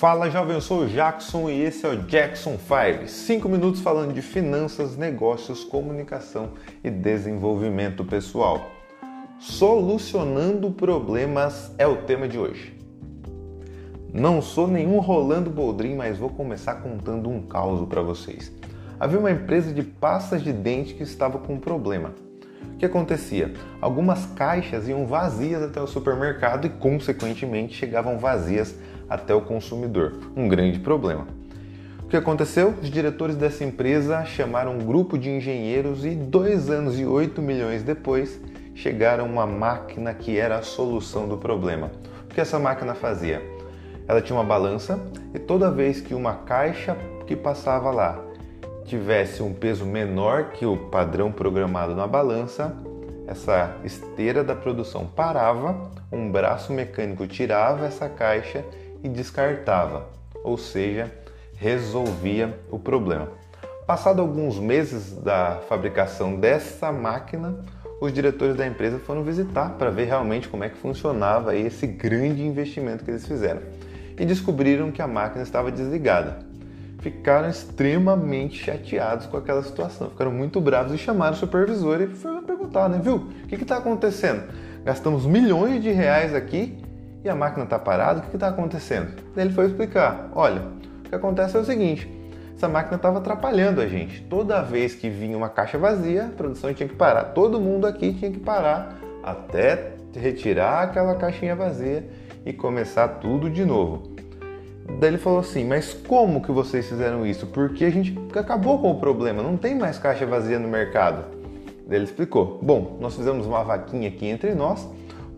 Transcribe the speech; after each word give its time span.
Fala 0.00 0.30
jovem, 0.30 0.54
eu 0.54 0.62
sou 0.62 0.84
o 0.84 0.86
Jackson 0.86 1.50
e 1.50 1.60
esse 1.60 1.84
é 1.84 1.90
o 1.90 1.96
Jackson 2.04 2.56
5. 2.56 3.06
5 3.06 3.48
minutos 3.50 3.82
falando 3.82 4.14
de 4.14 4.22
finanças, 4.22 4.96
negócios, 4.96 5.62
comunicação 5.62 6.52
e 6.82 6.88
desenvolvimento 6.88 8.02
pessoal. 8.02 8.70
Solucionando 9.38 10.70
problemas 10.70 11.74
é 11.76 11.86
o 11.86 11.96
tema 12.04 12.26
de 12.26 12.38
hoje. 12.38 12.74
Não 14.10 14.40
sou 14.40 14.66
nenhum 14.66 15.00
Rolando 15.00 15.50
Boldrin, 15.50 15.96
mas 15.96 16.16
vou 16.16 16.30
começar 16.30 16.76
contando 16.76 17.28
um 17.28 17.42
caos 17.42 17.86
para 17.86 18.00
vocês. 18.00 18.50
Havia 18.98 19.18
uma 19.18 19.30
empresa 19.30 19.70
de 19.70 19.82
pastas 19.82 20.42
de 20.42 20.50
dente 20.50 20.94
que 20.94 21.02
estava 21.02 21.38
com 21.38 21.52
um 21.52 21.60
problema. 21.60 22.14
O 22.74 22.76
que 22.76 22.86
acontecia? 22.86 23.52
Algumas 23.80 24.26
caixas 24.26 24.88
iam 24.88 25.06
vazias 25.06 25.62
até 25.62 25.80
o 25.80 25.86
supermercado 25.86 26.66
e, 26.66 26.70
consequentemente, 26.70 27.74
chegavam 27.74 28.18
vazias 28.18 28.74
até 29.08 29.34
o 29.34 29.40
consumidor. 29.40 30.14
Um 30.36 30.48
grande 30.48 30.78
problema. 30.78 31.26
O 32.02 32.08
que 32.08 32.16
aconteceu? 32.16 32.74
Os 32.82 32.90
diretores 32.90 33.36
dessa 33.36 33.64
empresa 33.64 34.24
chamaram 34.24 34.76
um 34.76 34.84
grupo 34.84 35.16
de 35.18 35.30
engenheiros 35.30 36.04
e, 36.04 36.10
dois 36.10 36.70
anos 36.70 36.98
e 36.98 37.04
oito 37.04 37.40
milhões 37.40 37.82
depois, 37.82 38.40
chegaram 38.74 39.26
uma 39.26 39.46
máquina 39.46 40.14
que 40.14 40.38
era 40.38 40.56
a 40.58 40.62
solução 40.62 41.28
do 41.28 41.36
problema. 41.36 41.90
O 42.24 42.34
que 42.34 42.40
essa 42.40 42.58
máquina 42.58 42.94
fazia? 42.94 43.42
Ela 44.08 44.20
tinha 44.20 44.36
uma 44.36 44.44
balança 44.44 44.98
e 45.34 45.38
toda 45.38 45.70
vez 45.70 46.00
que 46.00 46.14
uma 46.14 46.34
caixa 46.34 46.96
que 47.26 47.36
passava 47.36 47.90
lá 47.90 48.29
tivesse 48.90 49.40
um 49.40 49.54
peso 49.54 49.86
menor 49.86 50.50
que 50.50 50.66
o 50.66 50.76
padrão 50.76 51.30
programado 51.30 51.94
na 51.94 52.08
balança, 52.08 52.76
essa 53.24 53.76
esteira 53.84 54.42
da 54.42 54.56
produção 54.56 55.06
parava, 55.06 55.88
um 56.10 56.28
braço 56.28 56.72
mecânico 56.72 57.24
tirava 57.28 57.86
essa 57.86 58.08
caixa 58.08 58.64
e 59.00 59.08
descartava, 59.08 60.08
ou 60.42 60.58
seja, 60.58 61.08
resolvia 61.54 62.58
o 62.68 62.80
problema. 62.80 63.28
Passado 63.86 64.20
alguns 64.20 64.58
meses 64.58 65.12
da 65.22 65.60
fabricação 65.68 66.34
dessa 66.34 66.90
máquina, 66.90 67.64
os 68.00 68.12
diretores 68.12 68.56
da 68.56 68.66
empresa 68.66 68.98
foram 68.98 69.22
visitar 69.22 69.70
para 69.78 69.90
ver 69.90 70.06
realmente 70.06 70.48
como 70.48 70.64
é 70.64 70.68
que 70.68 70.76
funcionava 70.76 71.54
esse 71.54 71.86
grande 71.86 72.42
investimento 72.42 73.04
que 73.04 73.10
eles 73.12 73.24
fizeram 73.24 73.62
e 74.18 74.26
descobriram 74.26 74.90
que 74.90 75.00
a 75.00 75.06
máquina 75.06 75.44
estava 75.44 75.70
desligada. 75.70 76.49
Ficaram 77.00 77.48
extremamente 77.48 78.62
chateados 78.62 79.26
com 79.26 79.36
aquela 79.36 79.62
situação, 79.62 80.10
ficaram 80.10 80.30
muito 80.30 80.60
bravos 80.60 80.92
e 80.92 80.98
chamaram 80.98 81.32
o 81.32 81.38
supervisor 81.38 82.00
e 82.02 82.06
foram 82.08 82.44
perguntar, 82.44 82.88
né, 82.88 83.00
viu? 83.02 83.16
O 83.16 83.46
que 83.46 83.54
está 83.54 83.78
acontecendo? 83.78 84.44
Gastamos 84.84 85.24
milhões 85.24 85.82
de 85.82 85.90
reais 85.90 86.34
aqui 86.34 86.78
e 87.24 87.28
a 87.28 87.34
máquina 87.34 87.64
está 87.64 87.78
parada, 87.78 88.20
o 88.20 88.22
que 88.22 88.36
está 88.36 88.48
acontecendo? 88.48 89.12
Ele 89.36 89.50
foi 89.50 89.66
explicar: 89.66 90.30
olha, 90.34 90.62
o 91.04 91.08
que 91.08 91.14
acontece 91.14 91.56
é 91.56 91.60
o 91.60 91.64
seguinte, 91.64 92.08
essa 92.54 92.68
máquina 92.68 92.96
estava 92.96 93.18
atrapalhando 93.18 93.80
a 93.80 93.86
gente. 93.86 94.22
Toda 94.24 94.60
vez 94.60 94.94
que 94.94 95.08
vinha 95.08 95.36
uma 95.36 95.48
caixa 95.48 95.78
vazia, 95.78 96.26
a 96.26 96.28
produção 96.28 96.74
tinha 96.74 96.88
que 96.88 96.94
parar. 96.94 97.24
Todo 97.32 97.58
mundo 97.58 97.86
aqui 97.86 98.12
tinha 98.12 98.30
que 98.30 98.38
parar 98.40 98.98
até 99.22 99.92
retirar 100.14 100.82
aquela 100.82 101.14
caixinha 101.14 101.56
vazia 101.56 102.06
e 102.44 102.52
começar 102.52 103.08
tudo 103.08 103.48
de 103.48 103.64
novo. 103.64 104.14
Daí 104.98 105.10
ele 105.10 105.18
falou 105.18 105.40
assim: 105.40 105.64
Mas 105.64 105.92
como 105.92 106.42
que 106.42 106.50
vocês 106.50 106.88
fizeram 106.88 107.26
isso? 107.26 107.46
Porque 107.46 107.84
a 107.84 107.90
gente 107.90 108.18
acabou 108.34 108.78
com 108.80 108.90
o 108.90 109.00
problema, 109.00 109.42
não 109.42 109.56
tem 109.56 109.74
mais 109.74 109.98
caixa 109.98 110.26
vazia 110.26 110.58
no 110.58 110.68
mercado. 110.68 111.24
Daí 111.86 111.98
ele 111.98 112.04
explicou: 112.04 112.58
Bom, 112.62 112.96
nós 113.00 113.14
fizemos 113.14 113.46
uma 113.46 113.62
vaquinha 113.62 114.08
aqui 114.08 114.26
entre 114.26 114.54
nós 114.54 114.88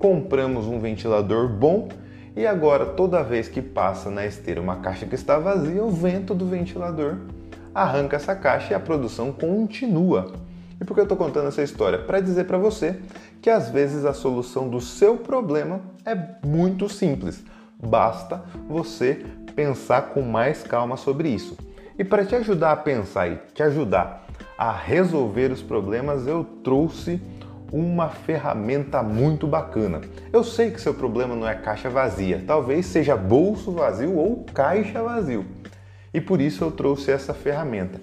compramos 0.00 0.66
um 0.66 0.80
ventilador 0.80 1.46
bom 1.46 1.88
e 2.34 2.46
agora 2.46 2.86
toda 2.86 3.22
vez 3.22 3.48
que 3.48 3.60
passa 3.60 4.10
na 4.10 4.24
esteira 4.24 4.60
uma 4.60 4.76
caixa 4.76 5.04
que 5.04 5.14
está 5.14 5.38
vazia, 5.38 5.84
o 5.84 5.90
vento 5.90 6.34
do 6.34 6.46
ventilador 6.46 7.18
arranca 7.74 8.16
essa 8.16 8.34
caixa 8.34 8.72
e 8.72 8.74
a 8.74 8.80
produção 8.80 9.30
continua. 9.30 10.32
E 10.80 10.84
por 10.84 10.94
que 10.94 11.00
eu 11.00 11.04
estou 11.04 11.18
contando 11.18 11.48
essa 11.48 11.62
história? 11.62 11.98
Para 11.98 12.20
dizer 12.20 12.44
para 12.44 12.56
você 12.56 12.98
que 13.42 13.50
às 13.50 13.68
vezes 13.68 14.06
a 14.06 14.14
solução 14.14 14.70
do 14.70 14.80
seu 14.80 15.18
problema 15.18 15.82
é 16.06 16.16
muito 16.46 16.88
simples. 16.88 17.44
Basta 17.82 18.44
você 18.68 19.24
pensar 19.54 20.10
com 20.10 20.22
mais 20.22 20.62
calma 20.62 20.96
sobre 20.96 21.28
isso. 21.28 21.56
E 21.98 22.04
para 22.04 22.24
te 22.24 22.34
ajudar 22.34 22.72
a 22.72 22.76
pensar 22.76 23.28
e 23.28 23.38
te 23.54 23.62
ajudar 23.62 24.26
a 24.56 24.72
resolver 24.72 25.50
os 25.50 25.62
problemas, 25.62 26.26
eu 26.26 26.44
trouxe 26.62 27.20
uma 27.72 28.08
ferramenta 28.08 29.02
muito 29.02 29.46
bacana. 29.46 30.00
Eu 30.32 30.42
sei 30.42 30.70
que 30.70 30.80
seu 30.80 30.94
problema 30.94 31.34
não 31.34 31.48
é 31.48 31.54
caixa 31.54 31.88
vazia, 31.88 32.42
talvez 32.46 32.86
seja 32.86 33.16
bolso 33.16 33.72
vazio 33.72 34.16
ou 34.16 34.44
caixa 34.52 35.02
vazio. 35.02 35.44
E 36.12 36.20
por 36.20 36.40
isso 36.40 36.64
eu 36.64 36.70
trouxe 36.70 37.10
essa 37.10 37.32
ferramenta, 37.32 38.00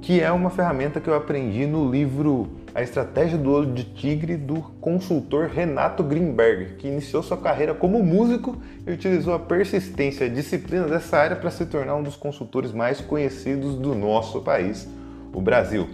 que 0.00 0.20
é 0.20 0.30
uma 0.32 0.50
ferramenta 0.50 1.00
que 1.00 1.08
eu 1.08 1.14
aprendi 1.14 1.66
no 1.66 1.90
livro 1.90 2.48
A 2.74 2.82
Estratégia 2.82 3.36
do 3.36 3.52
Olho 3.52 3.72
de 3.72 3.84
Tigre 3.84 4.36
do 4.36 4.62
consultor 4.80 5.48
Renato 5.48 6.02
Greenberg, 6.02 6.76
que 6.76 6.88
iniciou 6.88 7.22
sua 7.22 7.36
carreira 7.36 7.74
como 7.74 8.02
músico 8.02 8.56
e 8.86 8.90
utilizou 8.92 9.34
a 9.34 9.38
persistência 9.38 10.24
e 10.24 10.30
disciplina 10.30 10.86
dessa 10.86 11.18
área 11.18 11.36
para 11.36 11.50
se 11.50 11.66
tornar 11.66 11.96
um 11.96 12.02
dos 12.02 12.16
consultores 12.16 12.72
mais 12.72 13.00
conhecidos 13.00 13.74
do 13.74 13.94
nosso 13.94 14.40
país, 14.40 14.88
o 15.32 15.40
Brasil. 15.40 15.88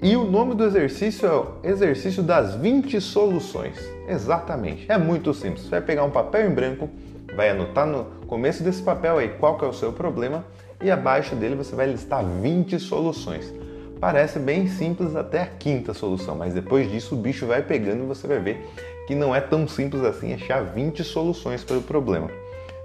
E 0.00 0.16
o 0.16 0.24
nome 0.24 0.54
do 0.54 0.64
exercício 0.64 1.26
é 1.26 1.32
o 1.32 1.46
exercício 1.64 2.22
das 2.22 2.54
20 2.54 3.00
soluções. 3.00 3.78
Exatamente. 4.08 4.86
É 4.88 4.96
muito 4.96 5.34
simples. 5.34 5.64
Você 5.64 5.70
vai 5.70 5.80
pegar 5.80 6.04
um 6.04 6.10
papel 6.10 6.48
em 6.48 6.54
branco, 6.54 6.88
vai 7.34 7.50
anotar 7.50 7.84
no 7.84 8.04
começo 8.26 8.62
desse 8.62 8.80
papel 8.80 9.18
aí 9.18 9.28
qual 9.40 9.58
que 9.58 9.64
é 9.64 9.68
o 9.68 9.72
seu 9.72 9.92
problema 9.92 10.44
e 10.82 10.90
abaixo 10.90 11.34
dele 11.34 11.54
você 11.54 11.74
vai 11.74 11.86
listar 11.90 12.24
20 12.24 12.78
soluções. 12.78 13.52
Parece 14.00 14.38
bem 14.38 14.68
simples 14.68 15.16
até 15.16 15.42
a 15.42 15.46
quinta 15.46 15.92
solução, 15.92 16.36
mas 16.36 16.54
depois 16.54 16.90
disso 16.90 17.14
o 17.14 17.18
bicho 17.18 17.46
vai 17.46 17.62
pegando 17.62 18.04
e 18.04 18.06
você 18.06 18.26
vai 18.26 18.38
ver 18.38 18.66
que 19.06 19.14
não 19.14 19.34
é 19.34 19.40
tão 19.40 19.66
simples 19.66 20.02
assim 20.04 20.32
achar 20.32 20.62
20 20.62 21.02
soluções 21.02 21.64
para 21.64 21.78
o 21.78 21.82
problema. 21.82 22.30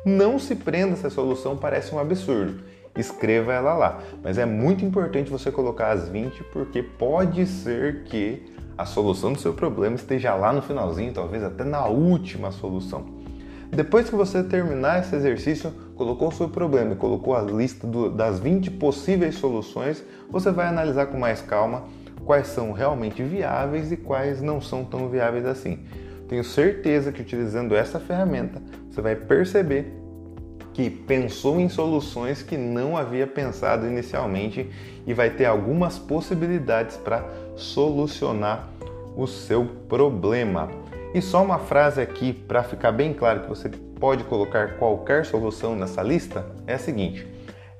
Não 0.06 0.40
se 0.40 0.56
prenda 0.56 0.96
se 0.96 1.06
a 1.06 1.10
solução 1.10 1.56
parece 1.56 1.94
um 1.94 2.00
absurdo 2.00 2.74
escreva 3.02 3.54
ela 3.54 3.74
lá. 3.74 4.02
Mas 4.24 4.38
é 4.38 4.46
muito 4.46 4.86
importante 4.86 5.30
você 5.30 5.52
colocar 5.52 5.92
as 5.92 6.08
20 6.08 6.44
porque 6.46 6.84
pode 6.84 7.46
ser 7.46 8.04
que 8.04 8.44
a 8.78 8.86
solução 8.86 9.34
do 9.34 9.40
seu 9.40 9.54
problema 9.54 9.96
esteja 9.96 10.34
lá 10.36 10.52
no 10.52 10.62
finalzinho, 10.62 11.14
talvez 11.14 11.44
até 11.44 11.64
na 11.64 11.86
última 11.86 12.52
solução. 12.52 13.23
Depois 13.76 14.08
que 14.08 14.16
você 14.16 14.44
terminar 14.44 15.00
esse 15.00 15.16
exercício, 15.16 15.74
colocou 15.96 16.28
o 16.28 16.32
seu 16.32 16.48
problema 16.48 16.94
e 16.94 16.96
colocou 16.96 17.36
a 17.36 17.42
lista 17.42 17.88
do, 17.88 18.08
das 18.08 18.40
20 18.40 18.70
possíveis 18.72 19.36
soluções, 19.36 20.04
você 20.30 20.52
vai 20.52 20.68
analisar 20.68 21.08
com 21.08 21.18
mais 21.18 21.42
calma 21.42 21.86
quais 22.24 22.48
são 22.48 22.72
realmente 22.72 23.24
viáveis 23.24 23.92
e 23.92 23.98
quais 23.98 24.44
não 24.44 24.62
são 24.62 24.86
tão 24.86 25.10
viáveis 25.10 25.46
assim. 25.48 25.80
Tenho 26.30 26.44
certeza 26.44 27.12
que 27.12 27.22
utilizando 27.22 27.76
essa 27.76 28.00
ferramenta, 28.00 28.62
você 28.92 29.02
vai 29.02 29.16
perceber 29.16 29.92
que 30.72 30.90
pensou 30.90 31.60
em 31.60 31.68
soluções 31.68 32.44
que 32.44 32.58
não 32.58 32.96
havia 32.96 33.26
pensado 33.26 33.88
inicialmente 33.88 34.70
e 35.06 35.14
vai 35.16 35.32
ter 35.32 35.46
algumas 35.46 35.98
possibilidades 35.98 36.96
para 36.98 37.28
solucionar 37.56 38.70
o 39.16 39.26
seu 39.26 39.66
problema. 39.88 40.70
E 41.14 41.22
só 41.22 41.44
uma 41.44 41.60
frase 41.60 42.02
aqui 42.02 42.34
para 42.34 42.64
ficar 42.64 42.92
bem 42.92 43.14
claro 43.14 43.42
que 43.42 43.50
você 43.50 43.70
pode 43.70 44.24
colocar 44.24 44.78
qualquer 44.78 45.26
solução 45.26 45.76
nessa 45.76 46.02
lista 46.02 46.44
é 46.66 46.74
a 46.74 46.80
seguinte: 46.80 47.28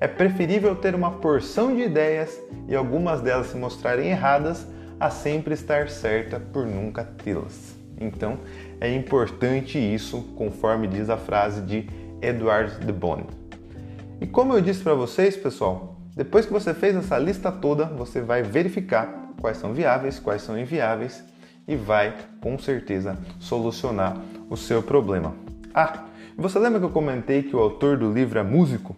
é 0.00 0.06
preferível 0.06 0.76
ter 0.76 0.94
uma 0.94 1.10
porção 1.10 1.74
de 1.74 1.82
ideias 1.82 2.40
e 2.68 2.76
algumas 2.76 3.20
delas 3.20 3.48
se 3.48 3.56
mostrarem 3.56 4.10
erradas 4.10 4.66
a 5.00 5.10
sempre 5.10 5.52
estar 5.52 5.88
certa 5.88 6.38
por 6.38 6.64
nunca 6.64 7.02
tê-las. 7.02 7.74
Então, 8.00 8.38
é 8.80 8.94
importante 8.94 9.78
isso, 9.78 10.22
conforme 10.36 10.86
diz 10.86 11.10
a 11.10 11.16
frase 11.16 11.60
de 11.62 11.88
Edward 12.22 12.86
de 12.86 12.92
Bond. 12.92 13.26
E 14.20 14.26
como 14.26 14.54
eu 14.54 14.60
disse 14.60 14.82
para 14.82 14.94
vocês, 14.94 15.36
pessoal, 15.36 15.96
depois 16.14 16.46
que 16.46 16.52
você 16.52 16.72
fez 16.72 16.94
essa 16.94 17.18
lista 17.18 17.50
toda, 17.50 17.84
você 17.84 18.20
vai 18.20 18.42
verificar 18.44 19.32
quais 19.40 19.56
são 19.56 19.72
viáveis, 19.72 20.20
quais 20.20 20.42
são 20.42 20.56
inviáveis 20.56 21.24
e 21.66 21.76
vai 21.76 22.14
com 22.40 22.58
certeza 22.58 23.18
solucionar 23.38 24.16
o 24.50 24.56
seu 24.56 24.82
problema. 24.82 25.34
Ah, 25.74 26.04
você 26.36 26.58
lembra 26.58 26.78
que 26.78 26.86
eu 26.86 26.90
comentei 26.90 27.42
que 27.42 27.56
o 27.56 27.60
autor 27.60 27.96
do 27.96 28.12
livro 28.12 28.38
é 28.38 28.42
músico? 28.42 28.96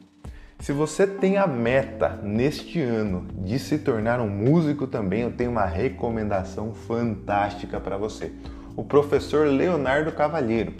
Se 0.58 0.72
você 0.72 1.06
tem 1.06 1.36
a 1.36 1.46
meta 1.46 2.18
neste 2.22 2.80
ano 2.80 3.26
de 3.44 3.58
se 3.58 3.78
tornar 3.78 4.20
um 4.20 4.28
músico 4.28 4.86
também, 4.86 5.20
eu 5.20 5.30
tenho 5.30 5.50
uma 5.50 5.66
recomendação 5.66 6.72
fantástica 6.72 7.78
para 7.78 7.98
você. 7.98 8.32
O 8.74 8.82
professor 8.82 9.46
Leonardo 9.46 10.10
Cavalheiro. 10.12 10.72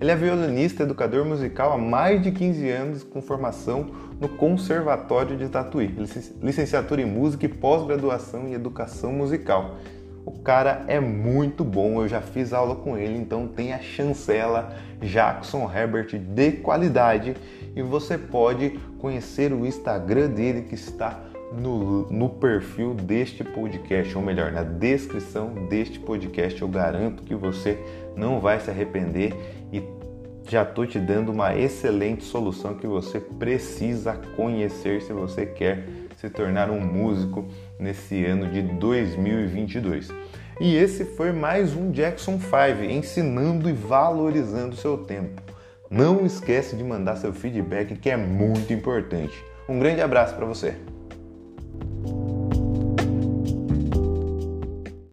Ele 0.00 0.10
é 0.10 0.14
violinista 0.14 0.84
educador 0.84 1.24
musical 1.24 1.72
há 1.72 1.78
mais 1.78 2.22
de 2.22 2.30
15 2.30 2.70
anos, 2.70 3.02
com 3.02 3.20
formação 3.20 3.90
no 4.20 4.28
Conservatório 4.28 5.36
de 5.36 5.48
Tatuí, 5.48 5.92
licenciatura 6.40 7.02
em 7.02 7.06
música 7.06 7.46
e 7.46 7.48
pós-graduação 7.48 8.46
em 8.46 8.52
educação 8.52 9.12
musical. 9.12 9.76
O 10.28 10.42
cara 10.42 10.84
é 10.88 11.00
muito 11.00 11.64
bom, 11.64 12.02
eu 12.02 12.06
já 12.06 12.20
fiz 12.20 12.52
aula 12.52 12.76
com 12.76 12.98
ele, 12.98 13.16
então 13.16 13.48
tem 13.48 13.72
a 13.72 13.78
chancela 13.78 14.76
Jackson 15.00 15.70
Herbert 15.74 16.18
de 16.18 16.52
qualidade 16.52 17.34
e 17.74 17.80
você 17.80 18.18
pode 18.18 18.78
conhecer 18.98 19.54
o 19.54 19.64
Instagram 19.64 20.28
dele 20.28 20.66
que 20.68 20.74
está 20.74 21.18
no, 21.50 22.12
no 22.12 22.28
perfil 22.28 22.92
deste 22.92 23.42
podcast, 23.42 24.14
ou 24.18 24.22
melhor, 24.22 24.52
na 24.52 24.62
descrição 24.62 25.66
deste 25.70 25.98
podcast. 25.98 26.60
Eu 26.60 26.68
garanto 26.68 27.22
que 27.22 27.34
você 27.34 27.78
não 28.14 28.38
vai 28.38 28.60
se 28.60 28.68
arrepender 28.68 29.32
e 29.72 29.82
já 30.46 30.62
estou 30.62 30.86
te 30.86 30.98
dando 30.98 31.32
uma 31.32 31.56
excelente 31.56 32.22
solução 32.22 32.74
que 32.74 32.86
você 32.86 33.18
precisa 33.18 34.12
conhecer 34.36 35.00
se 35.00 35.10
você 35.14 35.46
quer 35.46 35.86
se 36.18 36.28
tornar 36.28 36.68
um 36.68 36.80
músico 36.80 37.46
nesse 37.78 38.24
ano 38.24 38.50
de 38.50 38.60
2022. 38.60 40.08
E 40.60 40.74
esse 40.74 41.04
foi 41.04 41.30
mais 41.30 41.76
um 41.76 41.92
Jackson 41.92 42.40
5, 42.40 42.82
ensinando 42.90 43.70
e 43.70 43.72
valorizando 43.72 44.74
seu 44.74 44.98
tempo. 44.98 45.40
Não 45.88 46.26
esquece 46.26 46.74
de 46.74 46.82
mandar 46.82 47.16
seu 47.16 47.32
feedback 47.32 47.96
que 47.96 48.10
é 48.10 48.16
muito 48.16 48.72
importante. 48.72 49.32
Um 49.68 49.78
grande 49.78 50.00
abraço 50.00 50.34
para 50.34 50.44
você. 50.44 50.74